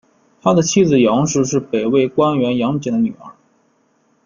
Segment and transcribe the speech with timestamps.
[0.41, 3.35] 他的妻子杨氏是北魏官员杨俭的女儿。